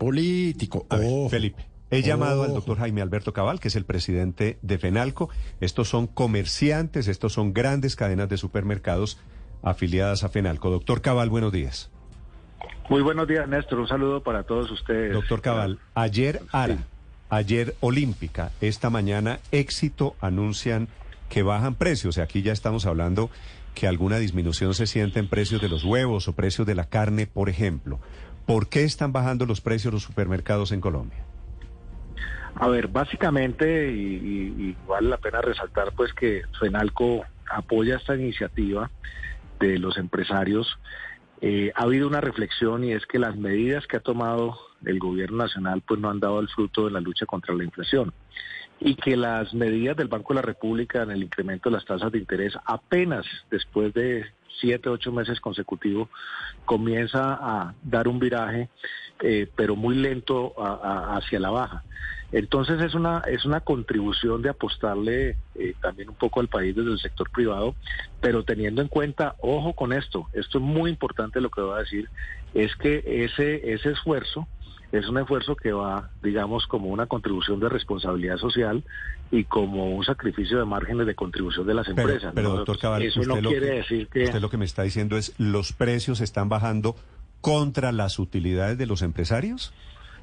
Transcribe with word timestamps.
político. 0.00 0.86
A 0.88 0.96
ver, 0.96 1.06
Ojo. 1.06 1.28
Felipe, 1.28 1.66
he 1.90 2.00
llamado 2.02 2.42
al 2.42 2.54
doctor 2.54 2.78
Jaime 2.78 3.02
Alberto 3.02 3.34
Cabal, 3.34 3.60
que 3.60 3.68
es 3.68 3.76
el 3.76 3.84
presidente 3.84 4.58
de 4.62 4.78
FENALCO. 4.78 5.28
Estos 5.60 5.88
son 5.88 6.06
comerciantes, 6.06 7.06
estos 7.06 7.34
son 7.34 7.52
grandes 7.52 7.96
cadenas 7.96 8.30
de 8.30 8.38
supermercados 8.38 9.18
afiliadas 9.62 10.24
a 10.24 10.30
FENALCO. 10.30 10.70
Doctor 10.70 11.02
Cabal, 11.02 11.28
buenos 11.28 11.52
días. 11.52 11.90
Muy 12.88 13.02
buenos 13.02 13.28
días, 13.28 13.46
Néstor. 13.46 13.78
Un 13.78 13.88
saludo 13.88 14.22
para 14.22 14.42
todos 14.44 14.70
ustedes. 14.70 15.12
Doctor 15.12 15.42
Cabal, 15.42 15.78
ayer 15.94 16.40
ARA, 16.50 16.78
ayer 17.28 17.76
Olímpica, 17.80 18.52
esta 18.62 18.88
mañana 18.88 19.38
Éxito 19.52 20.16
anuncian 20.20 20.88
que 21.28 21.42
bajan 21.42 21.74
precios. 21.74 22.16
Y 22.16 22.22
aquí 22.22 22.40
ya 22.40 22.52
estamos 22.52 22.86
hablando 22.86 23.30
que 23.74 23.86
alguna 23.86 24.18
disminución 24.18 24.72
se 24.74 24.86
siente 24.86 25.20
en 25.20 25.28
precios 25.28 25.60
de 25.60 25.68
los 25.68 25.84
huevos 25.84 26.26
o 26.26 26.32
precios 26.32 26.66
de 26.66 26.74
la 26.74 26.86
carne, 26.86 27.26
por 27.26 27.48
ejemplo. 27.50 28.00
¿Por 28.46 28.68
qué 28.68 28.84
están 28.84 29.12
bajando 29.12 29.46
los 29.46 29.60
precios 29.60 29.92
los 29.92 30.02
supermercados 30.02 30.72
en 30.72 30.80
Colombia? 30.80 31.24
A 32.56 32.68
ver, 32.68 32.88
básicamente, 32.88 33.90
y, 33.90 34.76
vale 34.86 35.08
la 35.08 35.18
pena 35.18 35.40
resaltar, 35.40 35.92
pues 35.96 36.12
que 36.12 36.42
FENALCO 36.58 37.24
apoya 37.50 37.96
esta 37.96 38.14
iniciativa 38.16 38.90
de 39.58 39.78
los 39.78 39.96
empresarios. 39.96 40.78
Eh, 41.40 41.72
ha 41.74 41.84
habido 41.84 42.06
una 42.06 42.20
reflexión 42.20 42.84
y 42.84 42.92
es 42.92 43.06
que 43.06 43.18
las 43.18 43.36
medidas 43.36 43.86
que 43.86 43.96
ha 43.96 44.00
tomado 44.00 44.58
el 44.84 44.98
gobierno 44.98 45.38
nacional 45.38 45.82
pues 45.86 46.00
no 46.00 46.10
han 46.10 46.20
dado 46.20 46.40
el 46.40 46.48
fruto 46.48 46.84
de 46.84 46.90
la 46.90 47.00
lucha 47.00 47.24
contra 47.24 47.54
la 47.54 47.64
inflación 47.64 48.12
y 48.78 48.94
que 48.94 49.16
las 49.16 49.52
medidas 49.54 49.96
del 49.96 50.08
Banco 50.08 50.32
de 50.32 50.40
la 50.40 50.46
República 50.46 51.02
en 51.02 51.10
el 51.10 51.22
incremento 51.22 51.68
de 51.68 51.76
las 51.76 51.84
tasas 51.84 52.10
de 52.12 52.18
interés 52.18 52.54
apenas 52.64 53.26
después 53.50 53.92
de 53.94 54.24
siete, 54.58 54.88
ocho 54.88 55.12
meses 55.12 55.40
consecutivos 55.40 56.08
comienza 56.64 57.34
a 57.40 57.74
dar 57.82 58.08
un 58.08 58.18
viraje, 58.18 58.68
eh, 59.22 59.48
pero 59.56 59.76
muy 59.76 59.94
lento 59.96 60.54
a- 60.58 60.80
a- 60.82 61.16
hacia 61.16 61.40
la 61.40 61.50
baja. 61.50 61.84
Entonces 62.32 62.80
es 62.80 62.94
una 62.94 63.24
es 63.26 63.44
una 63.44 63.60
contribución 63.60 64.40
de 64.40 64.50
apostarle 64.50 65.36
eh, 65.56 65.74
también 65.82 66.08
un 66.10 66.14
poco 66.14 66.38
al 66.40 66.46
país 66.48 66.76
desde 66.76 66.92
el 66.92 66.98
sector 67.00 67.28
privado, 67.30 67.74
pero 68.20 68.44
teniendo 68.44 68.80
en 68.82 68.88
cuenta, 68.88 69.34
ojo 69.40 69.72
con 69.72 69.92
esto, 69.92 70.28
esto 70.32 70.58
es 70.58 70.64
muy 70.64 70.90
importante 70.90 71.40
lo 71.40 71.50
que 71.50 71.60
voy 71.60 71.74
a 71.76 71.80
decir, 71.80 72.08
es 72.54 72.74
que 72.76 73.02
ese 73.04 73.72
ese 73.72 73.90
esfuerzo 73.90 74.46
es 74.92 75.08
un 75.08 75.18
esfuerzo 75.18 75.54
que 75.56 75.72
va, 75.72 76.10
digamos, 76.22 76.66
como 76.66 76.88
una 76.88 77.06
contribución 77.06 77.60
de 77.60 77.68
responsabilidad 77.68 78.36
social 78.38 78.82
y 79.30 79.44
como 79.44 79.94
un 79.94 80.04
sacrificio 80.04 80.58
de 80.58 80.64
márgenes 80.64 81.06
de 81.06 81.14
contribución 81.14 81.66
de 81.66 81.74
las 81.74 81.86
Pero, 81.86 82.00
empresas. 82.00 82.32
pero 82.34 82.48
¿no? 82.48 82.56
doctor 82.56 82.78
Cabal, 82.78 83.02
eso 83.02 83.20
no 83.22 83.34
usted, 83.34 83.42
lo 83.42 83.50
quiere 83.50 83.66
que, 83.68 83.74
decir 83.74 84.08
que 84.08 84.24
usted 84.24 84.40
lo 84.40 84.50
que 84.50 84.56
me 84.56 84.64
está 84.64 84.82
diciendo 84.82 85.16
es 85.16 85.32
los 85.38 85.72
precios 85.72 86.20
están 86.20 86.48
bajando 86.48 86.96
contra 87.40 87.92
las 87.92 88.18
utilidades 88.18 88.76
de 88.78 88.86
los 88.86 89.02
empresarios. 89.02 89.72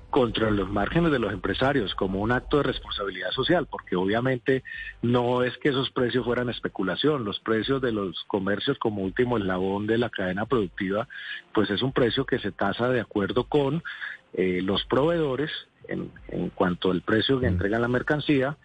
contra 0.09 0.49
los 0.51 0.69
márgenes 0.69 1.11
de 1.11 1.19
los 1.19 1.33
empresarios 1.33 1.93
como 1.95 2.21
un 2.21 2.31
acto 2.31 2.57
de 2.57 2.63
responsabilidad 2.63 3.29
social, 3.31 3.67
porque 3.69 3.97
obviamente 3.97 4.63
no 5.01 5.43
es 5.43 5.57
que 5.57 5.69
esos 5.69 5.89
precios 5.91 6.23
fueran 6.23 6.49
especulación, 6.49 7.25
los 7.25 7.39
precios 7.41 7.81
de 7.81 7.91
los 7.91 8.23
comercios 8.27 8.77
como 8.79 9.01
último 9.01 9.37
eslabón 9.37 9.85
de 9.85 9.97
la 9.97 10.09
cadena 10.09 10.45
productiva, 10.45 11.07
pues 11.53 11.69
es 11.69 11.81
un 11.81 11.91
precio 11.91 12.25
que 12.25 12.39
se 12.39 12.51
tasa 12.53 12.87
de 12.87 13.01
acuerdo 13.01 13.43
con 13.43 13.83
eh, 14.33 14.61
los 14.63 14.83
proveedores 14.85 15.51
en, 15.87 16.11
en 16.29 16.49
cuanto 16.49 16.91
al 16.91 17.01
precio 17.01 17.39
que 17.39 17.47
entregan 17.47 17.81
la 17.81 17.87
mercancía, 17.87 18.57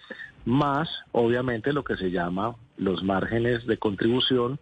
más 0.45 0.89
obviamente 1.13 1.73
lo 1.73 1.85
que 1.85 1.97
se 1.97 2.11
llama 2.11 2.57
los 2.77 3.03
márgenes 3.03 3.67
de 3.67 3.79
contribución 3.79 4.59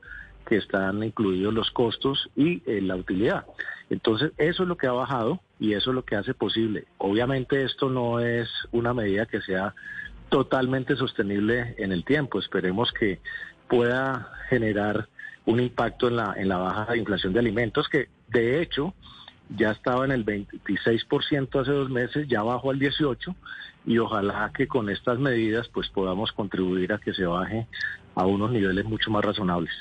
que 0.47 0.57
están 0.57 1.03
incluidos 1.03 1.55
los 1.55 1.71
costos 1.71 2.29
y 2.35 2.63
eh, 2.67 2.81
la 2.83 2.97
utilidad. 2.97 3.47
Entonces, 3.89 4.33
eso 4.37 4.63
es 4.65 4.69
lo 4.69 4.77
que 4.77 4.87
ha 4.87 4.93
bajado 4.93 5.41
y 5.59 5.75
eso 5.75 5.91
es 5.91 5.95
lo 5.95 6.05
que 6.05 6.17
hace 6.17 6.35
posible. 6.35 6.87
Obviamente 6.99 7.63
esto 7.63 7.89
no 7.89 8.21
es 8.21 8.49
una 8.73 8.93
medida 8.93 9.27
que 9.27 9.41
sea 9.43 9.75
totalmente 10.29 10.97
sostenible 10.97 11.75
en 11.79 11.93
el 11.93 12.05
tiempo. 12.05 12.39
Esperemos 12.39 12.93
que 12.93 13.21
pueda 13.69 14.33
generar 14.49 15.09
un 15.47 15.61
impacto 15.61 16.09
en 16.09 16.17
la, 16.17 16.35
en 16.37 16.49
la 16.49 16.59
baja 16.59 16.93
de 16.93 16.99
inflación 16.99 17.33
de 17.33 17.41
alimentos, 17.41 17.89
que 17.89 18.09
de 18.29 18.61
hecho 18.61 18.95
ya 19.57 19.71
estaba 19.73 20.05
en 20.05 20.13
el 20.13 20.25
26% 20.25 21.61
hace 21.61 21.71
dos 21.73 21.91
meses, 21.91 22.27
ya 22.29 22.43
bajó 22.43 22.71
al 22.71 22.79
18% 22.79 23.35
y 23.87 23.99
ojalá 23.99 24.51
que 24.55 24.69
con 24.69 24.91
estas 24.91 25.19
medidas 25.19 25.69
pues 25.69 25.89
podamos 25.89 26.33
contribuir 26.33 26.93
a 26.93 26.99
que 26.99 27.13
se 27.15 27.25
baje 27.25 27.67
a 28.15 28.27
unos 28.27 28.51
niveles 28.51 28.85
mucho 28.85 29.11
más 29.11 29.25
razonables. 29.25 29.73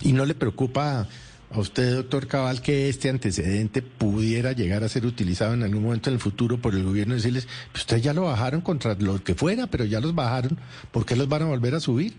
¿Y 0.00 0.12
no 0.12 0.24
le 0.24 0.34
preocupa 0.34 1.06
a 1.52 1.58
usted, 1.58 1.96
doctor 1.96 2.28
Cabal, 2.28 2.62
que 2.62 2.88
este 2.88 3.10
antecedente 3.10 3.82
pudiera 3.82 4.52
llegar 4.52 4.84
a 4.84 4.88
ser 4.88 5.04
utilizado 5.04 5.52
en 5.54 5.64
algún 5.64 5.82
momento 5.82 6.08
en 6.08 6.14
el 6.14 6.20
futuro 6.20 6.58
por 6.58 6.74
el 6.74 6.84
gobierno 6.84 7.14
y 7.14 7.16
decirles, 7.16 7.48
pues 7.72 7.82
ustedes 7.82 8.02
ya 8.04 8.14
lo 8.14 8.22
bajaron 8.22 8.60
contra 8.60 8.94
lo 8.94 9.22
que 9.22 9.34
fuera, 9.34 9.66
pero 9.66 9.84
ya 9.84 10.00
los 10.00 10.14
bajaron, 10.14 10.58
¿por 10.92 11.04
qué 11.04 11.16
los 11.16 11.28
van 11.28 11.42
a 11.42 11.46
volver 11.46 11.74
a 11.74 11.80
subir? 11.80 12.14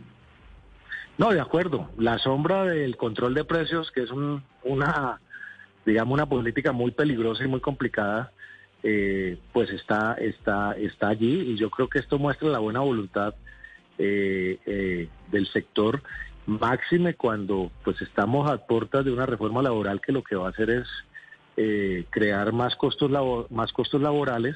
No, 1.17 1.31
de 1.31 1.39
acuerdo. 1.39 1.89
La 1.97 2.17
sombra 2.19 2.65
del 2.65 2.97
control 2.97 3.33
de 3.33 3.43
precios, 3.45 3.91
que 3.91 4.03
es 4.03 4.11
un- 4.11 4.43
una, 4.63 5.19
digamos, 5.85 6.13
una 6.13 6.25
política 6.27 6.71
muy 6.71 6.91
peligrosa 6.91 7.43
y 7.43 7.47
muy 7.47 7.59
complicada, 7.59 8.31
eh, 8.83 9.37
pues 9.53 9.69
está, 9.69 10.15
está, 10.15 10.73
está 10.73 11.09
allí 11.09 11.51
y 11.51 11.55
yo 11.57 11.69
creo 11.69 11.87
que 11.87 11.99
esto 11.99 12.17
muestra 12.17 12.49
la 12.49 12.59
buena 12.59 12.79
voluntad 12.79 13.35
eh, 13.97 14.57
eh, 14.65 15.07
del 15.31 15.47
sector, 15.47 16.01
máxime 16.47 17.13
cuando 17.13 17.71
pues 17.83 18.01
estamos 18.01 18.49
a 18.49 18.57
puertas 18.65 19.05
de 19.05 19.11
una 19.11 19.27
reforma 19.27 19.61
laboral 19.61 20.01
que 20.01 20.11
lo 20.11 20.23
que 20.23 20.35
va 20.35 20.47
a 20.47 20.49
hacer 20.49 20.69
es 20.71 20.87
eh, 21.57 22.05
crear 22.09 22.51
más 22.53 22.75
costos 22.75 23.11
labo- 23.11 23.45
más 23.51 23.71
costos 23.71 24.01
laborales 24.01 24.55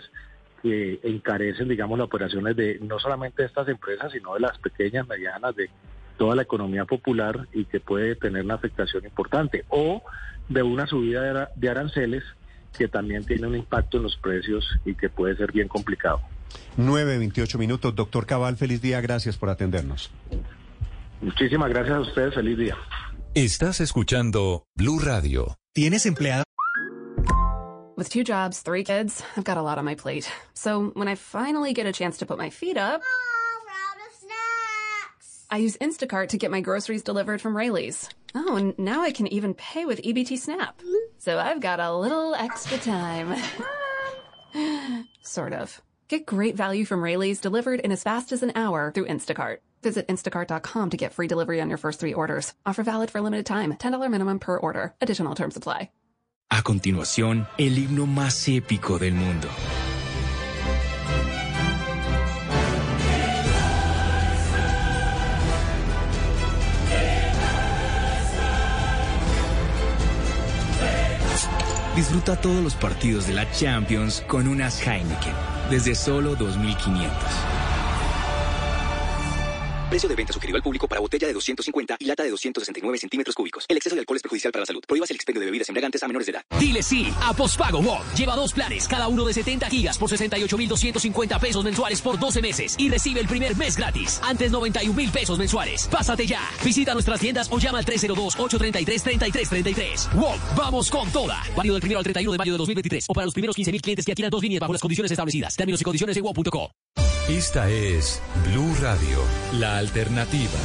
que 0.64 1.00
encarecen, 1.03 1.68
digamos, 1.68 2.00
las 2.00 2.08
operaciones 2.08 2.56
de 2.56 2.80
no 2.81 2.97
solamente 2.97 3.44
de 3.44 3.47
estas 3.47 3.68
empresas, 3.68 4.12
sino 4.12 4.34
de 4.34 4.40
las 4.40 4.58
pequeñas, 4.58 5.08
medianas, 5.08 5.56
de 5.56 5.69
toda 6.18 6.36
la 6.36 6.42
economía 6.44 6.86
popular 6.86 7.48
y 7.53 7.66
que 7.66 7.80
puede 7.80 8.16
tener 8.16 8.44
una 8.44 8.56
afectación 8.56 9.06
importante. 9.06 9.66
O 9.70 10.02
de 10.50 10.64
una 10.64 10.86
subida 10.88 11.22
de 11.22 11.30
ara- 11.30 11.50
de 11.56 11.70
aranceles 11.70 12.24
que 12.78 12.88
también 12.88 13.26
tiene 13.26 13.48
un 13.48 13.56
impacto 13.56 13.98
en 13.98 14.03
los 14.03 14.18
precios 14.18 14.66
y 14.86 14.96
que 14.96 15.09
puede 15.09 15.36
ser 15.38 15.52
bien 15.52 15.68
complicado. 15.68 16.22
9, 16.78 17.18
28 17.18 17.58
minutos. 17.58 17.96
Doctor 17.96 18.26
Cabal, 18.26 18.58
feliz 18.58 18.81
día. 18.81 19.02
Gracias 19.02 19.38
por 19.38 19.50
atendernos. 19.50 20.12
Muchísimas 21.22 21.70
gracias 21.70 21.96
a 21.98 22.02
ustedes. 22.02 22.34
Feliz 22.34 22.58
día. 22.58 22.76
Estás 23.34 23.80
escuchando 23.82 24.66
Blue 24.76 25.00
Radio. 25.00 25.56
¿Tienes 25.74 26.06
empleado? 26.06 26.44
With 27.97 28.09
two 28.09 28.24
jobs, 28.24 28.62
three 28.62 28.84
kids, 28.84 29.24
I've 29.38 29.46
got 29.46 29.58
a 29.58 29.62
lot 29.62 29.78
on 29.78 29.86
my 29.86 29.96
plate. 29.96 30.26
So 30.53 30.92
when 30.96 31.08
I 31.08 31.16
finally 31.16 31.74
get 31.74 31.86
a 31.86 31.94
chance 31.94 32.18
to 32.20 32.26
put 32.26 32.38
my 32.38 32.50
feet 32.50 32.78
up, 32.78 33.02
I 35.50 35.57
use 35.57 35.78
Instacart 35.78 36.29
to 36.29 36.38
get 36.38 36.51
my 36.51 36.61
groceries 36.61 37.03
delivered 37.03 37.41
from 37.41 37.56
Rayleigh's. 37.56 38.09
Oh, 38.33 38.56
and 38.56 38.78
now 38.78 39.01
I 39.01 39.11
can 39.11 39.28
even 39.28 39.53
pay 39.53 39.85
with 39.85 40.01
EBT 40.01 40.38
Snap. 40.38 40.81
So 41.17 41.39
I've 41.39 41.61
got 41.61 41.79
a 41.79 41.95
little 41.95 42.35
extra 42.35 42.78
time. 42.78 43.35
sort 45.22 45.53
of. 45.53 45.81
Get 46.07 46.25
great 46.25 46.55
value 46.55 46.85
from 46.85 47.01
Rayleigh's 47.01 47.39
delivered 47.41 47.79
in 47.79 47.91
as 47.91 48.03
fast 48.03 48.31
as 48.31 48.44
an 48.44 48.51
hour 48.55 48.91
through 48.94 49.07
Instacart. 49.07 49.57
Visit 49.81 50.07
instacart.com 50.07 50.89
to 50.89 50.97
get 50.97 51.13
free 51.13 51.28
delivery 51.28 51.61
on 51.61 51.69
your 51.69 51.78
first 51.78 52.00
three 52.00 52.13
orders. 52.13 52.53
Offer 52.66 52.84
valid 52.84 53.11
for 53.11 53.19
a 53.19 53.22
limited 53.22 53.45
time. 53.45 53.73
$10 53.73 54.09
minimum 54.09 54.39
per 54.39 54.57
order. 54.57 54.94
Additional 55.01 55.35
terms 55.35 55.57
apply. 55.57 55.89
A 56.51 56.61
continuación, 56.61 57.47
el 57.57 57.75
himno 57.75 58.05
más 58.05 58.47
épico 58.47 59.00
del 59.00 59.13
mundo. 59.13 59.50
Disfruta 71.95 72.35
todos 72.35 72.61
los 72.61 72.75
partidos 72.75 73.25
de 73.25 73.33
la 73.33 73.50
Champions 73.51 74.22
con 74.28 74.50
unas 74.50 74.85
Heineken 74.85 75.33
desde 75.70 75.96
solo 75.96 76.35
2.500. 76.37 77.54
Precio 79.96 80.09
de 80.09 80.16
venta 80.18 80.34
sugerido 80.34 80.58
al 80.58 80.62
público 80.62 80.90
para 80.90 81.00
botella 81.00 81.26
de 81.26 81.32
250 81.32 81.96
y 82.00 82.03
lata 82.03 82.22
de 82.22 82.30
269 82.30 82.97
centímetros 82.97 83.34
cúbicos. 83.34 83.66
El 83.70 83.78
exceso 83.78 83.96
de 83.96 84.02
alcohol 84.02 84.18
es 84.18 84.24
perjudicial 84.24 84.52
para 84.52 84.64
la 84.64 84.66
salud. 84.66 84.84
Prohíbas 84.86 85.09
el 85.09 85.16
expendio 85.16 85.40
de 85.40 85.46
bebidas 85.46 85.70
embriagantes 85.70 86.03
a 86.03 86.08
menores 86.08 86.26
de 86.26 86.34
edad. 86.34 86.42
Dile 86.59 86.84
sí 86.84 87.14
a 87.22 87.34
Postpago 87.34 87.80
WOM. 87.80 88.02
Lleva 88.14 88.36
dos 88.36 88.52
planes, 88.52 88.90
cada 88.90 89.08
uno 89.08 89.24
de 89.24 89.32
70 89.32 89.70
gigas 89.70 89.97
por 89.97 90.09
68,250 90.09 91.40
pesos 91.40 91.64
mensuales 91.64 92.02
por 92.02 92.20
12 92.20 92.42
meses 92.42 92.76
y 92.78 92.90
recibe 92.90 93.22
el 93.22 93.28
primer 93.30 93.56
mes 93.56 93.78
gratis. 93.78 94.20
Antes 94.22 94.52
91 94.52 94.94
mil 94.94 95.09
pesos 95.12 95.40
mensuales. 95.40 95.88
Pásate 95.88 96.28
ya. 96.28 96.42
Visita 96.62 96.92
nuestras 96.92 97.22
tiendas 97.22 97.50
o 97.50 97.58
llama 97.58 97.78
al 97.78 97.86
302-833-3333. 97.86 100.12
WOM, 100.12 100.38
vamos 100.58 100.92
con 100.92 101.09
toda. 101.09 101.42
Válido 101.56 101.76
del 101.76 101.82
primero 101.82 102.00
al 102.00 102.03
31 102.03 102.34
de 102.34 102.38
mayo 102.38 102.52
de 102.52 102.58
2023 102.58 103.06
o 103.08 103.14
para 103.14 103.24
los 103.24 103.34
primeros 103.34 103.56
15 103.56 103.72
mil 103.72 103.82
clientes 103.82 104.06
que 104.06 104.12
adquieran 104.12 104.30
dos 104.30 104.44
líneas 104.44 104.59
bajo 104.59 104.74
las 104.74 104.82
condiciones 104.82 105.09
establecidas. 105.09 105.56
Términos 105.56 105.80
y 105.80 105.86
condiciones 105.86 106.18
en 106.18 106.24
WOM.co. 106.24 106.70
Esta 107.29 107.72
es 107.72 108.22
Blue 108.51 108.75
Radio, 108.79 109.17
la 109.59 109.79
alternativa. 109.79 110.59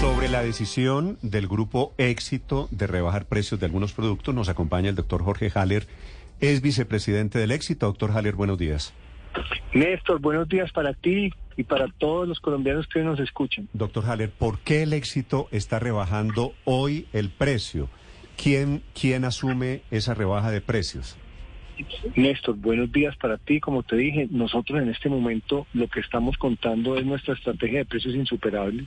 Sobre 0.00 0.28
la 0.28 0.44
decisión 0.44 1.18
del 1.20 1.48
grupo 1.48 1.92
Éxito 1.98 2.68
de 2.70 2.86
rebajar 2.86 3.26
precios 3.26 3.58
de 3.58 3.66
algunos 3.66 3.92
productos, 3.92 4.32
nos 4.36 4.48
acompaña 4.48 4.90
el 4.90 4.94
doctor 4.94 5.24
Jorge 5.24 5.50
Haller, 5.52 5.88
es 6.38 6.62
vicepresidente 6.62 7.40
del 7.40 7.50
éxito. 7.50 7.86
Doctor 7.86 8.12
Haller, 8.12 8.36
buenos 8.36 8.56
días. 8.56 8.94
Néstor, 9.72 10.20
buenos 10.20 10.48
días 10.48 10.70
para 10.70 10.92
ti 10.92 11.32
y 11.56 11.64
para 11.64 11.88
todos 11.98 12.28
los 12.28 12.38
colombianos 12.38 12.86
que 12.86 13.00
nos 13.02 13.18
escuchan. 13.18 13.68
Doctor 13.72 14.04
Haller, 14.06 14.30
¿por 14.30 14.60
qué 14.60 14.84
el 14.84 14.92
éxito 14.92 15.48
está 15.50 15.80
rebajando 15.80 16.54
hoy 16.62 17.08
el 17.12 17.30
precio? 17.30 17.88
¿Quién, 18.40 18.84
quién 18.94 19.24
asume 19.24 19.82
esa 19.90 20.14
rebaja 20.14 20.52
de 20.52 20.60
precios? 20.60 21.16
Néstor, 22.14 22.56
buenos 22.56 22.92
días 22.92 23.16
para 23.16 23.38
ti. 23.38 23.60
Como 23.60 23.82
te 23.82 23.96
dije, 23.96 24.28
nosotros 24.30 24.80
en 24.80 24.88
este 24.88 25.08
momento 25.08 25.66
lo 25.72 25.88
que 25.88 26.00
estamos 26.00 26.36
contando 26.36 26.96
es 26.96 27.04
nuestra 27.04 27.34
estrategia 27.34 27.78
de 27.78 27.84
precios 27.84 28.14
insuperables, 28.14 28.86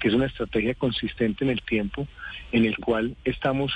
que 0.00 0.08
es 0.08 0.14
una 0.14 0.26
estrategia 0.26 0.74
consistente 0.74 1.44
en 1.44 1.50
el 1.50 1.62
tiempo, 1.62 2.06
en 2.52 2.64
el 2.64 2.76
cual 2.78 3.16
estamos 3.24 3.72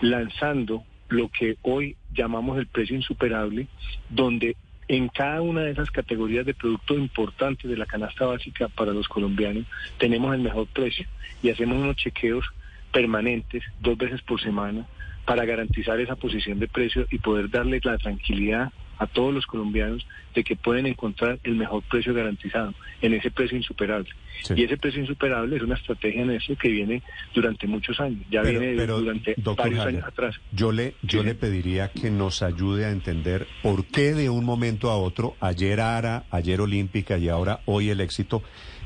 lanzando 0.00 0.84
lo 1.08 1.28
que 1.28 1.56
hoy 1.62 1.96
llamamos 2.12 2.58
el 2.58 2.66
precio 2.66 2.96
insuperable, 2.96 3.66
donde 4.08 4.56
en 4.88 5.08
cada 5.08 5.42
una 5.42 5.62
de 5.62 5.72
esas 5.72 5.90
categorías 5.90 6.46
de 6.46 6.54
productos 6.54 6.98
importantes 6.98 7.68
de 7.68 7.76
la 7.76 7.86
canasta 7.86 8.26
básica 8.26 8.68
para 8.68 8.92
los 8.92 9.08
colombianos 9.08 9.66
tenemos 9.98 10.32
el 10.32 10.42
mejor 10.42 10.68
precio 10.68 11.06
y 11.42 11.50
hacemos 11.50 11.78
unos 11.78 11.96
chequeos 11.96 12.46
permanentes 12.92 13.64
dos 13.80 13.98
veces 13.98 14.22
por 14.22 14.40
semana 14.40 14.86
para 15.26 15.44
garantizar 15.44 16.00
esa 16.00 16.16
posición 16.16 16.58
de 16.58 16.68
precio 16.68 17.06
y 17.10 17.18
poder 17.18 17.50
darle 17.50 17.80
la 17.82 17.98
tranquilidad 17.98 18.72
a 18.98 19.06
todos 19.06 19.34
los 19.34 19.46
colombianos 19.46 20.06
de 20.34 20.44
que 20.44 20.56
pueden 20.56 20.86
encontrar 20.86 21.38
el 21.44 21.56
mejor 21.56 21.82
precio 21.82 22.14
garantizado 22.14 22.72
en 23.02 23.14
ese 23.14 23.30
precio 23.30 23.56
insuperable. 23.56 24.08
Y 24.54 24.64
ese 24.64 24.76
precio 24.76 25.00
insuperable 25.00 25.56
es 25.56 25.62
una 25.62 25.74
estrategia 25.74 26.22
en 26.22 26.30
eso 26.30 26.54
que 26.56 26.68
viene 26.68 27.02
durante 27.34 27.66
muchos 27.66 27.98
años, 28.00 28.22
ya 28.30 28.42
viene 28.42 28.74
durante 28.86 29.34
varios 29.56 29.80
años 29.84 30.04
atrás. 30.04 30.36
Yo 30.52 30.72
le 30.72 30.94
yo 31.02 31.22
le 31.22 31.34
pediría 31.34 31.90
que 31.90 32.10
nos 32.10 32.42
ayude 32.42 32.84
a 32.84 32.90
entender 32.90 33.46
por 33.62 33.86
qué 33.86 34.14
de 34.14 34.30
un 34.30 34.44
momento 34.44 34.90
a 34.90 34.96
otro, 34.96 35.36
ayer 35.40 35.80
ARA, 35.80 36.24
ayer 36.30 36.60
Olímpica 36.60 37.18
y 37.18 37.28
ahora 37.28 37.60
hoy 37.64 37.90
el 37.90 38.00
éxito, 38.00 38.42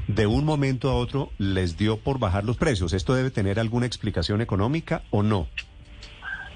de 0.06 0.26
un 0.26 0.44
momento 0.44 0.88
a 0.90 0.94
otro 0.94 1.30
les 1.38 1.76
dio 1.76 1.98
por 1.98 2.18
bajar 2.18 2.44
los 2.44 2.56
precios. 2.56 2.92
¿Esto 2.92 3.14
debe 3.14 3.30
tener 3.30 3.60
alguna 3.60 3.86
explicación 3.86 4.40
económica 4.40 5.02
o 5.10 5.22
no? 5.22 5.48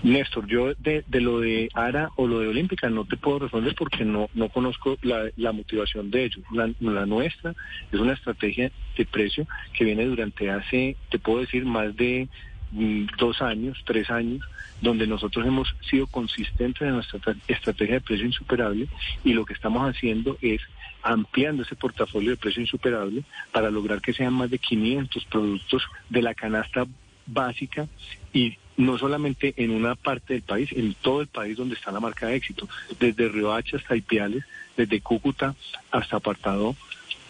Néstor, 0.04 0.46
yo 0.46 0.74
de, 0.74 1.02
lo 1.12 1.40
de 1.40 1.70
ARA 1.72 2.10
o 2.16 2.26
lo 2.26 2.40
de 2.40 2.48
Olímpica 2.48 2.90
no 2.90 3.06
te 3.06 3.16
puedo 3.16 3.38
responder 3.38 3.74
porque 3.74 4.04
no, 4.04 4.28
no 4.34 4.50
conozco 4.50 4.98
la, 5.00 5.52
motivación 5.52 6.10
de 6.10 6.24
ellos. 6.24 6.44
La, 6.52 7.06
nuestra 7.06 7.54
es 7.90 7.98
una 7.98 8.12
estrategia 8.12 8.70
de 8.98 9.06
precio 9.06 9.46
que 9.72 9.84
viene 9.84 10.04
durante 10.04 10.50
hace, 10.50 10.96
te 11.08 11.18
puedo 11.18 11.40
decir, 11.40 11.64
más 11.64 11.96
de 11.96 12.28
mm, 12.72 13.06
dos 13.18 13.40
años, 13.40 13.82
tres 13.86 14.10
años, 14.10 14.42
donde 14.82 15.06
nosotros 15.06 15.46
hemos 15.46 15.74
sido 15.88 16.06
consistentes 16.06 16.82
en 16.82 16.96
nuestra 16.96 17.20
estrategia 17.48 17.94
de 17.94 18.00
precio 18.02 18.26
insuperable 18.26 18.88
y 19.24 19.32
lo 19.32 19.46
que 19.46 19.54
estamos 19.54 19.88
haciendo 19.88 20.36
es 20.42 20.60
ampliando 21.02 21.62
ese 21.62 21.76
portafolio 21.76 22.32
de 22.32 22.36
precio 22.36 22.60
insuperable 22.60 23.24
para 23.52 23.70
lograr 23.70 24.02
que 24.02 24.12
sean 24.12 24.34
más 24.34 24.50
de 24.50 24.58
500 24.58 25.24
productos 25.24 25.82
de 26.10 26.20
la 26.20 26.34
canasta 26.34 26.86
básica 27.26 27.88
y 28.34 28.58
no 28.76 28.98
solamente 28.98 29.54
en 29.56 29.70
una 29.70 29.94
parte 29.94 30.34
del 30.34 30.42
país, 30.42 30.70
en 30.72 30.94
todo 30.94 31.22
el 31.22 31.28
país 31.28 31.56
donde 31.56 31.76
está 31.76 31.92
la 31.92 32.00
marca 32.00 32.26
de 32.26 32.34
éxito, 32.34 32.68
desde 32.98 33.28
Riohacha 33.28 33.78
hasta 33.78 33.96
Ipiales, 33.96 34.44
desde 34.76 35.00
Cúcuta 35.00 35.54
hasta 35.92 36.16
Apartado, 36.16 36.76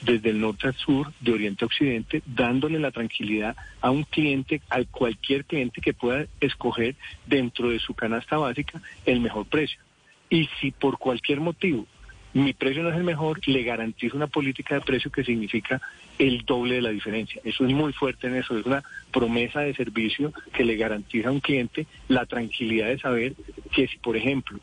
desde 0.01 0.31
el 0.31 0.41
norte 0.41 0.69
al 0.69 0.75
sur, 0.75 1.13
de 1.21 1.33
oriente 1.33 1.65
a 1.65 1.67
occidente, 1.67 2.23
dándole 2.27 2.79
la 2.79 2.91
tranquilidad 2.91 3.57
a 3.81 3.91
un 3.91 4.05
cliente, 4.05 4.63
a 4.71 4.83
cualquier 4.85 5.45
cliente 5.45 5.81
que 5.81 5.95
pueda 5.95 6.27
escoger 6.41 6.97
dentro 7.27 7.71
de 7.71 7.79
su 7.79 7.95
canasta 7.95 8.39
básica 8.39 8.81
el 9.05 9.21
mejor 9.21 9.47
precio. 9.47 9.79
Y 10.31 10.49
si 10.61 10.73
por 10.73 10.99
cualquier 10.99 11.41
motivo 11.41 11.87
mi 12.35 12.53
precio 12.53 12.83
no 12.83 12.91
es 12.91 12.97
el 12.97 13.05
mejor, 13.05 13.41
le 13.47 13.63
garantizo 13.63 14.17
una 14.17 14.27
política 14.27 14.75
de 14.75 14.81
precio 14.81 15.11
que 15.11 15.25
significa 15.25 15.81
el 16.19 16.45
doble 16.45 16.77
de 16.77 16.83
la 16.83 16.91
diferencia. 16.91 17.41
Eso 17.45 17.65
es 17.65 17.73
muy 17.73 17.93
fuerte 17.93 18.27
en 18.27 18.35
eso, 18.35 18.59
es 18.59 18.67
una 18.67 18.83
promesa 19.13 19.61
de 19.61 19.75
servicio 19.75 20.33
que 20.53 20.65
le 20.65 20.77
garantiza 20.77 21.29
a 21.29 21.33
un 21.33 21.41
cliente 21.41 21.87
la 22.09 22.27
tranquilidad 22.27 22.89
de 22.89 22.99
saber 22.99 23.35
que 23.73 23.87
si, 23.87 23.99
por 23.99 24.17
ejemplo, 24.17 24.59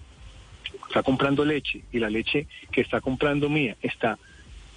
está 0.87 1.01
comprando 1.01 1.45
leche 1.45 1.83
y 1.93 1.99
la 1.99 2.09
leche 2.09 2.47
que 2.71 2.81
está 2.81 2.99
comprando 2.99 3.49
mía 3.49 3.77
está 3.81 4.19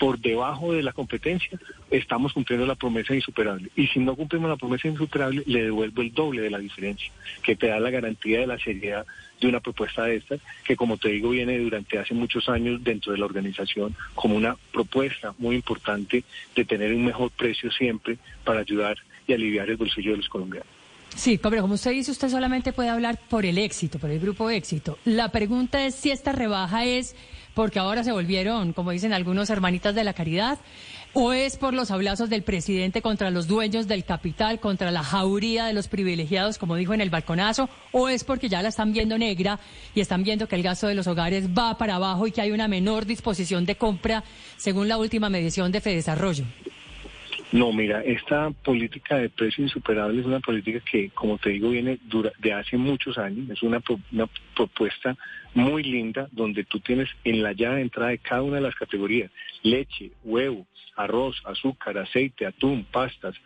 por 0.05 0.19
debajo 0.19 0.75
de 0.75 0.83
la 0.83 0.93
competencia, 0.93 1.59
estamos 1.91 2.35
cumpliendo 2.35 2.67
la 2.67 2.75
promesa 2.75 3.15
insuperable. 3.15 3.71
Y 3.75 3.87
si 3.87 4.01
no 4.01 4.15
cumplimos 4.15 4.51
la 4.51 4.57
promesa 4.59 4.87
insuperable, 4.87 5.43
le 5.47 5.63
devuelvo 5.63 6.03
el 6.03 6.13
doble 6.13 6.43
de 6.43 6.51
la 6.51 6.59
diferencia, 6.59 7.11
que 7.43 7.57
te 7.57 7.69
da 7.69 7.81
la 7.81 7.89
garantía 7.89 8.41
de 8.41 8.47
la 8.47 8.59
seriedad 8.59 9.07
de 9.41 9.49
una 9.49 9.61
propuesta 9.61 10.05
de 10.05 10.17
estas, 10.17 10.43
que 10.63 10.77
como 10.77 10.99
te 10.99 11.09
digo, 11.09 11.31
viene 11.31 11.59
durante 11.59 11.99
hace 11.99 12.13
muchos 12.13 12.51
años 12.51 12.85
dentro 12.85 13.13
de 13.13 13.19
la 13.19 13.25
organización 13.25 13.97
como 14.15 14.37
una 14.37 14.59
propuesta 14.75 15.35
muy 15.39 15.57
importante 15.57 16.23
de 16.55 16.65
tener 16.67 16.93
un 16.93 17.07
mejor 17.07 17.31
precio 17.31 17.73
siempre 17.73 18.19
para 18.45 18.61
ayudar 18.61 18.99
y 19.27 19.33
aliviar 19.33 19.71
el 19.71 19.79
bolsillo 19.79 20.11
de 20.11 20.19
los 20.19 20.29
colombianos. 20.29 20.69
Sí, 21.17 21.39
pero 21.39 21.63
como 21.63 21.75
usted 21.75 21.93
dice, 21.93 22.11
usted 22.11 22.29
solamente 22.29 22.75
puede 22.75 22.91
hablar 22.91 23.19
por 23.31 23.47
el 23.47 23.57
éxito, 23.57 23.99
por 23.99 24.11
el 24.11 24.21
grupo 24.21 24.51
éxito. 24.51 24.99
La 25.07 25.31
pregunta 25.31 25.87
es 25.87 25.95
si 25.95 26.11
esta 26.11 26.33
rebaja 26.33 26.85
es 26.85 27.15
porque 27.55 27.79
ahora 27.79 28.05
se 28.05 28.13
volvieron, 28.13 28.73
como 28.73 28.91
dicen 28.91 29.13
algunos, 29.13 29.49
hermanitas 29.51 29.95
de 29.95 30.05
la 30.05 30.13
caridad, 30.13 30.59
o 31.13 31.33
es 31.33 31.57
por 31.57 31.73
los 31.75 31.93
hablazos 31.93 32.29
del 32.29 32.43
presidente 32.43 33.01
contra 33.01 33.31
los 33.31 33.47
dueños 33.47 33.87
del 33.87 34.05
capital, 34.05 34.59
contra 34.59 34.91
la 34.91 35.05
jauría 35.05 35.67
de 35.67 35.73
los 35.73 35.87
privilegiados, 35.87 36.59
como 36.59 36.75
dijo 36.75 36.93
en 36.93 37.01
el 37.01 37.11
balconazo, 37.11 37.69
o 37.93 38.09
es 38.09 38.25
porque 38.25 38.49
ya 38.49 38.63
la 38.63 38.69
están 38.69 38.93
viendo 38.93 39.17
negra 39.17 39.61
y 39.95 40.01
están 40.01 40.25
viendo 40.25 40.49
que 40.49 40.57
el 40.57 40.65
gasto 40.65 40.89
de 40.89 40.97
los 40.97 41.07
hogares 41.07 41.49
va 41.51 41.79
para 41.79 41.95
abajo 41.95 42.27
y 42.27 42.33
que 42.33 42.41
hay 42.41 42.51
una 42.51 42.67
menor 42.67 43.07
disposición 43.07 43.65
de 43.65 43.77
compra, 43.77 44.25
según 44.57 44.89
la 44.89 44.99
última 44.99 45.31
medición 45.31 45.71
de 45.71 45.81
Fedesarrollo. 45.81 46.45
No, 47.55 47.73
mira, 47.73 48.03
esta 48.03 48.51
política 48.51 49.17
de 49.17 49.31
precio 49.31 49.63
insuperable 49.63 50.21
es 50.21 50.27
una 50.27 50.41
política 50.41 50.81
que, 50.81 51.11
como 51.11 51.39
te 51.39 51.51
digo, 51.51 51.71
viene 51.71 52.01
de 52.41 52.53
hace 52.53 52.77
muchos 52.77 53.17
años. 53.17 53.49
Es 53.49 53.63
una, 53.63 53.81
una 54.11 54.29
propuesta 54.57 55.17
muy 55.55 55.85
linda 55.85 56.27
donde 56.33 56.65
tú 56.65 56.81
tienes 56.81 57.09
en 57.23 57.45
la 57.45 57.53
llave 57.53 57.77
de 57.77 57.83
entrada 57.83 58.11
de 58.11 58.19
cada 58.19 58.43
una 58.43 58.57
de 58.57 58.63
las 58.63 58.75
categorías 58.75 59.31
leche, 59.63 60.11
huevo, 60.25 60.67
arroz, 60.97 61.41
azúcar, 61.45 61.97
aceite, 61.97 62.45
atún, 62.45 62.85
pastas, 62.91 63.37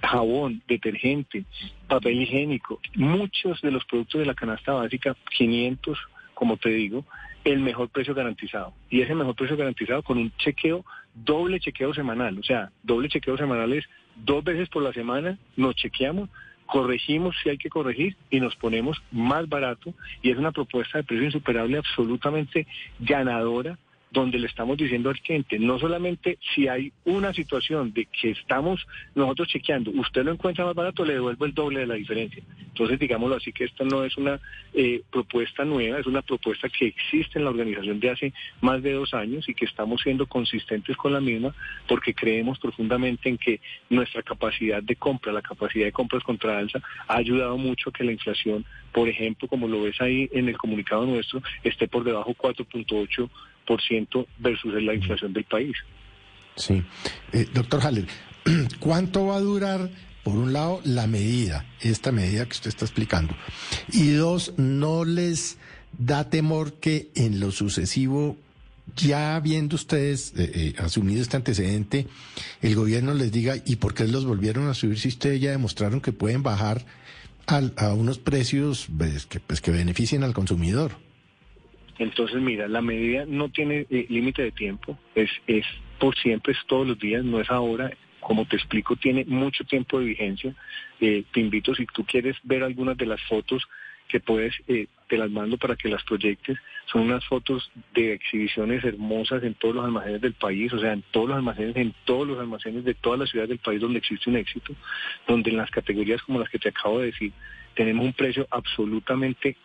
jabón, 0.00 0.62
detergente, 0.66 1.44
papel 1.88 2.22
higiénico, 2.22 2.80
muchos 2.94 3.60
de 3.60 3.70
los 3.70 3.84
productos 3.84 4.20
de 4.20 4.26
la 4.28 4.34
canasta 4.34 4.72
básica, 4.72 5.14
500, 5.36 5.98
como 6.32 6.56
te 6.56 6.70
digo, 6.70 7.04
el 7.44 7.60
mejor 7.60 7.88
precio 7.88 8.14
garantizado. 8.14 8.72
Y 8.90 9.00
ese 9.00 9.14
mejor 9.14 9.34
precio 9.34 9.56
garantizado 9.56 10.02
con 10.02 10.18
un 10.18 10.32
chequeo, 10.36 10.84
doble 11.14 11.60
chequeo 11.60 11.94
semanal. 11.94 12.38
O 12.38 12.42
sea, 12.42 12.70
doble 12.82 13.08
chequeo 13.08 13.36
semanal 13.36 13.72
es 13.72 13.84
dos 14.16 14.44
veces 14.44 14.68
por 14.68 14.82
la 14.82 14.92
semana, 14.92 15.38
nos 15.56 15.74
chequeamos, 15.74 16.28
corregimos 16.66 17.36
si 17.42 17.50
hay 17.50 17.58
que 17.58 17.68
corregir 17.68 18.16
y 18.30 18.40
nos 18.40 18.54
ponemos 18.56 19.02
más 19.10 19.48
barato. 19.48 19.94
Y 20.22 20.30
es 20.30 20.38
una 20.38 20.52
propuesta 20.52 20.98
de 20.98 21.04
precio 21.04 21.26
insuperable 21.26 21.78
absolutamente 21.78 22.66
ganadora 23.00 23.78
donde 24.12 24.38
le 24.38 24.46
estamos 24.46 24.76
diciendo 24.76 25.10
al 25.10 25.20
cliente, 25.20 25.58
no 25.58 25.78
solamente 25.78 26.38
si 26.54 26.68
hay 26.68 26.92
una 27.04 27.32
situación 27.32 27.92
de 27.92 28.06
que 28.06 28.30
estamos 28.30 28.86
nosotros 29.14 29.48
chequeando, 29.48 29.90
usted 29.92 30.24
lo 30.24 30.32
encuentra 30.32 30.66
más 30.66 30.74
barato, 30.74 31.04
le 31.04 31.14
devuelvo 31.14 31.46
el 31.46 31.54
doble 31.54 31.80
de 31.80 31.86
la 31.86 31.94
diferencia. 31.94 32.42
Entonces, 32.60 32.98
digámoslo 32.98 33.36
así, 33.36 33.52
que 33.52 33.64
esta 33.64 33.84
no 33.84 34.04
es 34.04 34.16
una 34.16 34.40
eh, 34.74 35.02
propuesta 35.10 35.64
nueva, 35.64 35.98
es 35.98 36.06
una 36.06 36.22
propuesta 36.22 36.68
que 36.68 36.86
existe 36.86 37.38
en 37.38 37.44
la 37.44 37.50
organización 37.50 38.00
de 38.00 38.10
hace 38.10 38.32
más 38.60 38.82
de 38.82 38.92
dos 38.92 39.14
años 39.14 39.48
y 39.48 39.54
que 39.54 39.64
estamos 39.64 40.02
siendo 40.02 40.26
consistentes 40.26 40.96
con 40.96 41.12
la 41.12 41.20
misma 41.20 41.54
porque 41.86 42.14
creemos 42.14 42.58
profundamente 42.58 43.28
en 43.28 43.38
que 43.38 43.60
nuestra 43.90 44.22
capacidad 44.22 44.82
de 44.82 44.96
compra, 44.96 45.32
la 45.32 45.42
capacidad 45.42 45.86
de 45.86 45.92
compras 45.92 46.22
contra 46.22 46.58
alza, 46.58 46.80
ha 47.08 47.16
ayudado 47.16 47.56
mucho 47.56 47.90
a 47.90 47.92
que 47.92 48.04
la 48.04 48.12
inflación, 48.12 48.64
por 48.92 49.08
ejemplo, 49.08 49.48
como 49.48 49.68
lo 49.68 49.82
ves 49.82 50.00
ahí 50.00 50.28
en 50.32 50.48
el 50.48 50.56
comunicado 50.56 51.06
nuestro, 51.06 51.42
esté 51.64 51.88
por 51.88 52.04
debajo 52.04 52.34
4.8 52.34 53.30
versus 54.38 54.82
la 54.82 54.94
inflación 54.94 55.32
del 55.32 55.44
país. 55.44 55.76
Sí. 56.56 56.82
Eh, 57.32 57.46
doctor 57.52 57.80
Haller, 57.84 58.06
¿cuánto 58.80 59.26
va 59.26 59.36
a 59.36 59.40
durar, 59.40 59.90
por 60.22 60.36
un 60.36 60.52
lado, 60.52 60.80
la 60.84 61.06
medida, 61.06 61.66
esta 61.80 62.12
medida 62.12 62.44
que 62.44 62.52
usted 62.52 62.68
está 62.68 62.84
explicando? 62.84 63.34
Y 63.92 64.10
dos, 64.10 64.54
¿no 64.56 65.04
les 65.04 65.58
da 65.98 66.28
temor 66.30 66.74
que 66.74 67.10
en 67.14 67.40
lo 67.40 67.50
sucesivo, 67.50 68.36
ya 68.96 69.38
viendo 69.40 69.76
ustedes 69.76 70.32
eh, 70.36 70.50
eh, 70.54 70.74
asumido 70.78 71.22
este 71.22 71.36
antecedente, 71.36 72.06
el 72.60 72.74
gobierno 72.74 73.14
les 73.14 73.32
diga, 73.32 73.56
¿y 73.64 73.76
por 73.76 73.94
qué 73.94 74.06
los 74.06 74.24
volvieron 74.24 74.68
a 74.68 74.74
subir 74.74 74.98
si 74.98 75.08
ustedes 75.08 75.40
ya 75.40 75.50
demostraron 75.50 76.00
que 76.00 76.12
pueden 76.12 76.42
bajar 76.42 76.84
a 77.46 77.92
unos 77.92 78.18
precios 78.18 78.86
pues, 78.96 79.26
que, 79.26 79.40
pues, 79.40 79.60
que 79.60 79.70
beneficien 79.70 80.22
al 80.24 80.34
consumidor? 80.34 80.92
Entonces, 81.98 82.40
mira, 82.40 82.68
la 82.68 82.80
medida 82.80 83.24
no 83.26 83.48
tiene 83.50 83.86
eh, 83.90 84.06
límite 84.08 84.42
de 84.42 84.52
tiempo, 84.52 84.98
es, 85.14 85.30
es 85.46 85.66
por 85.98 86.16
siempre, 86.16 86.52
es 86.52 86.58
todos 86.66 86.86
los 86.86 86.98
días, 86.98 87.24
no 87.24 87.40
es 87.40 87.50
ahora. 87.50 87.90
Como 88.20 88.44
te 88.46 88.56
explico, 88.56 88.94
tiene 88.96 89.24
mucho 89.24 89.64
tiempo 89.64 89.98
de 89.98 90.06
vigencia. 90.06 90.54
Eh, 91.00 91.24
te 91.32 91.40
invito, 91.40 91.74
si 91.74 91.86
tú 91.86 92.04
quieres 92.04 92.36
ver 92.44 92.62
algunas 92.62 92.96
de 92.96 93.06
las 93.06 93.20
fotos 93.22 93.66
que 94.08 94.20
puedes, 94.20 94.54
eh, 94.68 94.86
te 95.08 95.16
las 95.16 95.30
mando 95.30 95.58
para 95.58 95.76
que 95.76 95.88
las 95.88 96.02
proyectes. 96.04 96.58
Son 96.86 97.02
unas 97.02 97.24
fotos 97.26 97.70
de 97.94 98.12
exhibiciones 98.12 98.84
hermosas 98.84 99.42
en 99.42 99.54
todos 99.54 99.74
los 99.74 99.84
almacenes 99.84 100.20
del 100.20 100.34
país, 100.34 100.72
o 100.72 100.78
sea, 100.78 100.92
en 100.92 101.02
todos 101.10 101.28
los 101.28 101.36
almacenes, 101.38 101.76
en 101.76 101.94
todos 102.04 102.28
los 102.28 102.38
almacenes 102.38 102.84
de 102.84 102.94
todas 102.94 103.18
las 103.18 103.30
ciudades 103.30 103.48
del 103.48 103.58
país 103.58 103.80
donde 103.80 103.98
existe 103.98 104.30
un 104.30 104.36
éxito, 104.36 104.74
donde 105.26 105.50
en 105.50 105.56
las 105.56 105.70
categorías 105.70 106.22
como 106.22 106.38
las 106.40 106.48
que 106.48 106.58
te 106.58 106.68
acabo 106.68 107.00
de 107.00 107.06
decir, 107.06 107.32
tenemos 107.74 108.04
un 108.04 108.12
precio 108.12 108.46
absolutamente 108.50 109.56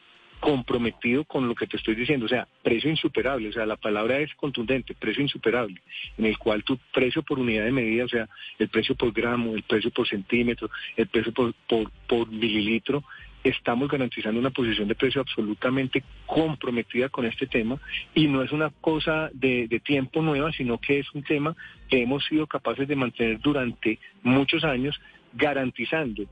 comprometido 0.47 1.25
con 1.25 1.45
lo 1.45 1.55
que 1.55 1.67
te 1.67 1.75
estoy 1.75 1.93
diciendo, 1.93 2.25
o 2.25 2.29
sea, 2.29 2.47
precio 2.63 2.89
insuperable, 2.89 3.49
o 3.49 3.51
sea, 3.51 3.65
la 3.65 3.75
palabra 3.75 4.17
es 4.19 4.33
contundente, 4.35 4.95
precio 4.95 5.21
insuperable, 5.21 5.81
en 6.17 6.23
el 6.23 6.37
cual 6.37 6.63
tu 6.63 6.77
precio 6.93 7.21
por 7.21 7.37
unidad 7.37 7.65
de 7.65 7.73
medida, 7.73 8.05
o 8.05 8.07
sea, 8.07 8.29
el 8.57 8.69
precio 8.69 8.95
por 8.95 9.11
gramo, 9.11 9.55
el 9.55 9.63
precio 9.63 9.91
por 9.91 10.07
centímetro, 10.07 10.69
el 10.95 11.07
precio 11.07 11.33
por, 11.33 11.53
por, 11.67 11.91
por 12.07 12.31
mililitro, 12.31 13.03
estamos 13.43 13.89
garantizando 13.89 14.39
una 14.39 14.51
posición 14.51 14.87
de 14.87 14.95
precio 14.95 15.19
absolutamente 15.19 16.01
comprometida 16.25 17.09
con 17.09 17.25
este 17.25 17.47
tema 17.47 17.77
y 18.15 18.27
no 18.27 18.41
es 18.41 18.53
una 18.53 18.69
cosa 18.69 19.29
de, 19.33 19.67
de, 19.67 19.81
tiempo 19.81 20.21
nueva, 20.21 20.53
sino 20.53 20.77
que 20.77 20.99
es 20.99 21.13
un 21.13 21.23
tema 21.23 21.57
que 21.89 22.01
hemos 22.01 22.23
sido 22.23 22.47
capaces 22.47 22.87
de 22.87 22.95
mantener 22.95 23.41
durante 23.41 23.99
muchos 24.23 24.63
años 24.63 24.97
garantizando 25.33 26.23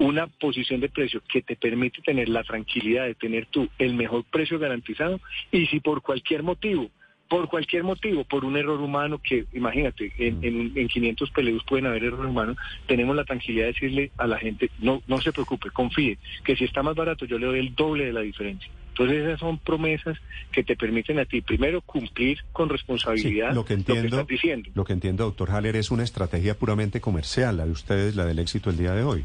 una 0.00 0.26
posición 0.26 0.80
de 0.80 0.88
precio 0.88 1.22
que 1.30 1.42
te 1.42 1.56
permite 1.56 2.00
tener 2.00 2.28
la 2.30 2.42
tranquilidad 2.42 3.04
de 3.04 3.14
tener 3.14 3.46
tú 3.46 3.68
el 3.78 3.94
mejor 3.94 4.24
precio 4.24 4.58
garantizado 4.58 5.20
y 5.52 5.66
si 5.66 5.78
por 5.78 6.00
cualquier 6.00 6.42
motivo 6.42 6.90
por 7.30 7.48
cualquier 7.48 7.84
motivo, 7.84 8.24
por 8.24 8.44
un 8.44 8.56
error 8.56 8.80
humano 8.80 9.20
que, 9.22 9.46
imagínate, 9.52 10.12
en, 10.18 10.42
en, 10.42 10.72
en 10.74 10.88
500 10.88 11.30
peleos 11.30 11.62
pueden 11.62 11.86
haber 11.86 12.02
errores 12.02 12.28
humanos, 12.28 12.56
tenemos 12.88 13.14
la 13.14 13.22
tranquilidad 13.22 13.66
de 13.66 13.72
decirle 13.72 14.10
a 14.18 14.26
la 14.26 14.36
gente, 14.36 14.68
no, 14.80 15.00
no 15.06 15.20
se 15.20 15.30
preocupe, 15.30 15.70
confíe, 15.70 16.18
que 16.42 16.56
si 16.56 16.64
está 16.64 16.82
más 16.82 16.96
barato 16.96 17.26
yo 17.26 17.38
le 17.38 17.46
doy 17.46 17.60
el 17.60 17.76
doble 17.76 18.06
de 18.06 18.12
la 18.12 18.22
diferencia. 18.22 18.68
Entonces 18.88 19.18
esas 19.18 19.38
son 19.38 19.58
promesas 19.58 20.18
que 20.50 20.64
te 20.64 20.74
permiten 20.74 21.20
a 21.20 21.24
ti, 21.24 21.40
primero, 21.40 21.82
cumplir 21.82 22.40
con 22.50 22.68
responsabilidad 22.68 23.50
sí, 23.50 23.54
lo, 23.54 23.64
que 23.64 23.74
entiendo, 23.74 24.02
lo 24.02 24.08
que 24.08 24.16
estás 24.16 24.26
diciendo. 24.26 24.70
Lo 24.74 24.84
que 24.84 24.92
entiendo, 24.92 25.24
doctor 25.24 25.52
Haller, 25.52 25.76
es 25.76 25.92
una 25.92 26.02
estrategia 26.02 26.58
puramente 26.58 27.00
comercial, 27.00 27.58
la 27.58 27.64
de 27.64 27.70
ustedes, 27.70 28.16
la 28.16 28.26
del 28.26 28.40
éxito 28.40 28.70
el 28.70 28.76
día 28.76 28.92
de 28.92 29.04
hoy. 29.04 29.24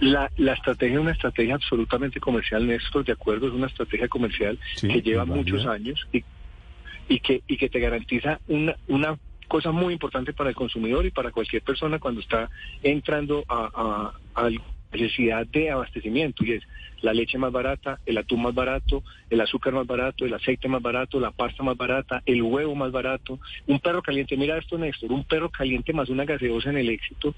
La, 0.00 0.30
la 0.36 0.52
estrategia 0.52 0.94
es 0.94 1.00
una 1.00 1.12
estrategia 1.12 1.54
absolutamente 1.54 2.20
comercial, 2.20 2.66
Néstor, 2.66 3.04
de 3.04 3.12
acuerdo, 3.12 3.48
es 3.48 3.52
una 3.52 3.66
estrategia 3.66 4.08
comercial 4.08 4.58
Sí, 4.76 4.88
que 4.88 5.02
lleva 5.02 5.24
muchos 5.24 5.66
años 5.66 6.06
y, 6.12 6.22
y, 7.08 7.20
que, 7.20 7.42
y 7.48 7.56
que 7.56 7.68
te 7.68 7.80
garantiza 7.80 8.40
una, 8.46 8.76
una 8.86 9.18
cosa 9.48 9.72
muy 9.72 9.92
importante 9.92 10.32
para 10.32 10.50
el 10.50 10.56
consumidor 10.56 11.06
y 11.06 11.10
para 11.10 11.32
cualquier 11.32 11.62
persona 11.62 11.98
cuando 11.98 12.20
está 12.20 12.48
entrando 12.82 13.44
a, 13.48 14.12
a, 14.34 14.46
a 14.46 14.50
necesidad 14.92 15.46
de 15.46 15.70
abastecimiento 15.70 16.44
y 16.44 16.52
es 16.52 16.62
la 17.02 17.12
leche 17.12 17.38
más 17.38 17.52
barata, 17.52 18.00
el 18.06 18.18
atún 18.18 18.42
más 18.42 18.54
barato, 18.54 19.02
el 19.30 19.40
azúcar 19.40 19.72
más 19.72 19.86
barato, 19.86 20.24
el 20.24 20.34
aceite 20.34 20.68
más 20.68 20.82
barato, 20.82 21.20
la 21.20 21.30
pasta 21.30 21.62
más 21.62 21.76
barata, 21.76 22.22
el 22.26 22.42
huevo 22.42 22.74
más 22.74 22.90
barato, 22.90 23.38
un 23.66 23.78
perro 23.78 24.02
caliente, 24.02 24.36
mira 24.36 24.58
esto 24.58 24.78
Néstor, 24.78 25.12
un 25.12 25.24
perro 25.24 25.50
caliente 25.50 25.92
más 25.92 26.08
una 26.08 26.24
gaseosa 26.24 26.70
en 26.70 26.78
el 26.78 26.90
éxito 26.90 27.34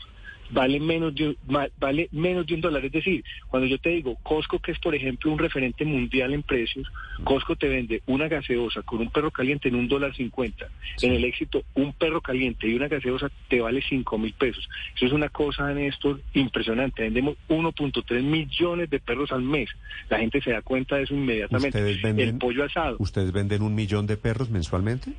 vale 0.50 0.80
menos 0.80 1.14
de 1.14 1.36
vale 1.78 2.08
menos 2.12 2.46
de 2.46 2.54
un 2.54 2.60
dólar, 2.60 2.84
es 2.84 2.92
decir, 2.92 3.24
cuando 3.48 3.68
yo 3.68 3.78
te 3.78 3.90
digo 3.90 4.16
Costco 4.22 4.58
que 4.58 4.72
es 4.72 4.78
por 4.78 4.94
ejemplo 4.94 5.30
un 5.30 5.38
referente 5.38 5.84
mundial 5.84 6.34
en 6.34 6.42
precios, 6.42 6.86
Costco 7.24 7.56
te 7.56 7.68
vende 7.68 8.02
una 8.06 8.28
gaseosa 8.28 8.82
con 8.82 9.00
un 9.00 9.10
perro 9.10 9.30
caliente 9.30 9.68
en 9.68 9.74
un 9.74 9.88
dólar 9.88 10.14
cincuenta, 10.14 10.68
en 11.02 11.12
el 11.12 11.24
éxito 11.24 11.62
un 11.74 11.92
perro 11.92 12.20
caliente 12.20 12.68
y 12.68 12.74
una 12.74 12.88
gaseosa 12.88 13.30
te 13.48 13.60
vale 13.60 13.82
cinco 13.82 14.18
mil 14.18 14.32
pesos, 14.32 14.68
eso 14.96 15.06
es 15.06 15.12
una 15.12 15.28
cosa 15.28 15.72
Néstor 15.72 16.20
impresionante, 16.34 17.02
vendemos 17.02 17.36
1.3 17.48 18.22
millones 18.22 18.90
de 18.90 19.00
perros 19.00 19.32
al 19.32 19.42
mes, 19.42 19.68
la 20.08 20.18
gente 20.18 20.40
se 20.40 20.50
da 20.50 20.62
cuenta 20.62 20.96
de 20.96 21.04
eso 21.04 21.14
inmediatamente, 21.14 21.78
¿Ustedes 21.78 22.02
venden, 22.02 22.28
el 22.28 22.38
pollo 22.38 22.64
asado, 22.64 22.96
¿Ustedes 22.98 23.32
venden 23.32 23.62
un 23.62 23.74
millón 23.74 24.06
de 24.06 24.16
perros 24.16 24.50
mensualmente? 24.50 25.12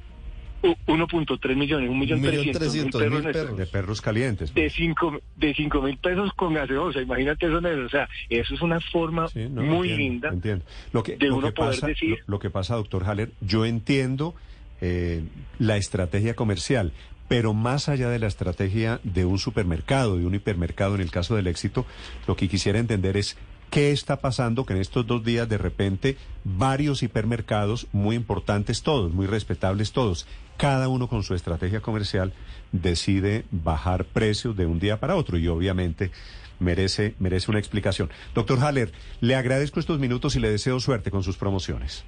U- 0.63 0.75
1.3 0.87 1.55
millones, 1.55 1.89
un 1.89 1.99
millón 1.99 2.19
Un 2.19 2.25
millón 2.25 2.43
trescientos 2.43 2.43
mil 2.43 2.53
trescientos 2.59 3.01
perros, 3.01 3.15
mil 3.17 3.23
Néstor. 3.25 3.43
perros. 3.43 3.57
De 3.57 3.65
perros 3.65 4.01
calientes. 4.01 4.53
de 4.53 4.69
cinco 4.69 5.19
de 5.37 5.53
cinco 5.53 5.81
mil 5.81 5.97
pesos 5.97 6.31
con 6.35 6.53
gaseosa, 6.53 7.01
imagínate 7.01 7.47
eso, 7.47 7.57
o 7.57 7.89
sea, 7.89 8.07
eso 8.29 8.53
es 8.55 8.61
una 8.61 8.79
forma 8.79 9.27
Sí, 9.29 9.47
no, 9.49 9.61
muy 9.63 9.89
entiendo, 9.91 9.97
linda 9.97 10.29
Entiendo. 10.29 10.65
Lo 10.93 11.03
que, 11.03 11.17
de 11.17 11.27
lo 11.27 11.37
uno 11.37 11.47
que 11.47 11.53
poder 11.53 11.75
pasa, 11.75 11.87
decir- 11.87 12.17
lo, 12.27 12.33
lo 12.35 12.39
que 12.39 12.49
pasa, 12.49 12.75
doctor 12.75 13.03
Haller, 13.05 13.31
yo 13.41 13.65
entiendo 13.65 14.35
eh, 14.81 15.23
la 15.59 15.77
estrategia 15.77 16.35
comercial, 16.35 16.91
pero 17.27 17.53
más 17.53 17.87
allá 17.87 18.09
de 18.09 18.19
la 18.19 18.27
estrategia 18.27 18.99
de 19.03 19.25
un 19.25 19.37
supermercado, 19.39 20.17
de 20.17 20.25
un 20.25 20.35
hipermercado, 20.35 20.95
en 20.95 21.01
el 21.01 21.11
caso 21.11 21.35
del 21.35 21.47
éxito, 21.47 21.85
lo 22.27 22.35
que 22.35 22.49
quisiera 22.49 22.77
entender 22.79 23.15
es 23.15 23.37
qué 23.69 23.91
está 23.91 24.19
pasando 24.19 24.65
que 24.65 24.73
en 24.73 24.81
estos 24.81 25.07
dos 25.07 25.23
días 25.23 25.47
de 25.47 25.57
repente 25.57 26.17
varios 26.43 27.03
hipermercados 27.03 27.87
muy 27.93 28.17
importantes 28.17 28.83
todos, 28.83 29.13
muy 29.13 29.27
respetables 29.27 29.93
todos, 29.93 30.27
cada 30.61 30.89
uno 30.89 31.07
con 31.07 31.23
su 31.23 31.33
estrategia 31.33 31.79
comercial 31.79 32.33
decide 32.71 33.45
bajar 33.49 34.05
precios 34.05 34.55
de 34.55 34.67
un 34.67 34.79
día 34.79 34.99
para 34.99 35.15
otro 35.15 35.39
y 35.39 35.47
obviamente 35.47 36.11
merece, 36.59 37.15
merece 37.17 37.49
una 37.49 37.57
explicación. 37.57 38.11
Doctor 38.35 38.59
Haller, 38.59 38.91
le 39.21 39.33
agradezco 39.33 39.79
estos 39.79 39.97
minutos 39.97 40.35
y 40.35 40.39
le 40.39 40.51
deseo 40.51 40.79
suerte 40.79 41.09
con 41.09 41.23
sus 41.23 41.35
promociones. 41.35 42.05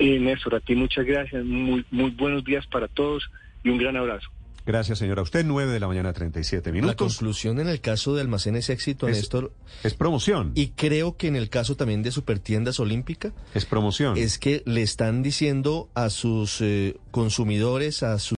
Eh, 0.00 0.18
Néstor, 0.18 0.56
a 0.56 0.60
ti 0.60 0.74
muchas 0.74 1.06
gracias, 1.06 1.44
muy, 1.44 1.86
muy 1.92 2.10
buenos 2.10 2.42
días 2.42 2.66
para 2.66 2.88
todos 2.88 3.30
y 3.62 3.68
un 3.68 3.78
gran 3.78 3.96
abrazo. 3.96 4.28
Gracias, 4.68 4.98
señora. 4.98 5.22
Usted, 5.22 5.46
9 5.46 5.72
de 5.72 5.80
la 5.80 5.88
mañana, 5.88 6.12
37 6.12 6.68
La 6.68 6.74
minutos. 6.74 7.16
conclusión 7.16 7.58
en 7.58 7.68
el 7.68 7.80
caso 7.80 8.14
de 8.14 8.20
almacenes 8.20 8.68
éxito, 8.68 9.08
Es- 9.08 9.16
Néstor, 9.16 9.50
Es 9.82 9.94
promoción. 9.94 10.52
y 10.54 10.68
creo 10.76 11.16
que 11.16 11.26
en 11.26 11.36
el 11.36 11.48
caso 11.48 11.74
también 11.74 12.02
de 12.02 12.10
Supertiendas 12.10 12.78
Olímpica, 12.78 13.32
Es 13.54 13.64
promoción. 13.64 14.18
es 14.18 14.38
que 14.38 14.62
le 14.66 14.82
están 14.82 15.22
diciendo 15.22 15.88
a 15.94 16.10
sus 16.10 16.60
eh, 16.60 16.96
consumidores, 17.10 18.02
a 18.02 18.18
sus 18.18 18.26